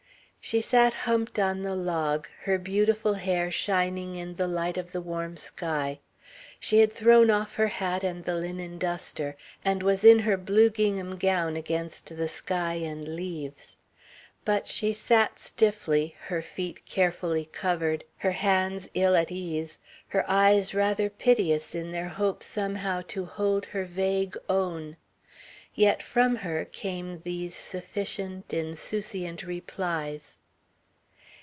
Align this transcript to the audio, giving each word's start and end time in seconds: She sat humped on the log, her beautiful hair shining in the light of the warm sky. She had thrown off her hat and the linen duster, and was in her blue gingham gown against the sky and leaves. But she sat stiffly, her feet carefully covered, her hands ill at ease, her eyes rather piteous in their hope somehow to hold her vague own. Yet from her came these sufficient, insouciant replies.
She 0.43 0.59
sat 0.59 0.93
humped 0.93 1.37
on 1.39 1.61
the 1.61 1.75
log, 1.75 2.27
her 2.45 2.57
beautiful 2.57 3.13
hair 3.13 3.51
shining 3.51 4.15
in 4.15 4.35
the 4.35 4.47
light 4.47 4.75
of 4.77 4.91
the 4.91 4.99
warm 4.99 5.37
sky. 5.37 5.99
She 6.59 6.79
had 6.79 6.91
thrown 6.91 7.29
off 7.29 7.55
her 7.55 7.67
hat 7.67 8.03
and 8.03 8.25
the 8.25 8.35
linen 8.35 8.77
duster, 8.79 9.37
and 9.63 9.81
was 9.83 10.03
in 10.03 10.17
her 10.19 10.35
blue 10.37 10.69
gingham 10.71 11.15
gown 11.17 11.55
against 11.55 12.07
the 12.17 12.27
sky 12.27 12.73
and 12.73 13.15
leaves. 13.15 13.77
But 14.43 14.67
she 14.67 14.91
sat 14.93 15.37
stiffly, 15.39 16.15
her 16.27 16.41
feet 16.41 16.85
carefully 16.87 17.45
covered, 17.53 18.03
her 18.17 18.31
hands 18.33 18.89
ill 18.95 19.15
at 19.15 19.31
ease, 19.31 19.77
her 20.09 20.25
eyes 20.27 20.73
rather 20.73 21.09
piteous 21.11 21.73
in 21.75 21.91
their 21.91 22.09
hope 22.09 22.41
somehow 22.43 23.01
to 23.09 23.23
hold 23.25 23.67
her 23.67 23.85
vague 23.85 24.35
own. 24.49 24.97
Yet 25.73 26.03
from 26.03 26.35
her 26.35 26.65
came 26.65 27.21
these 27.23 27.55
sufficient, 27.55 28.53
insouciant 28.53 29.41
replies. 29.43 30.37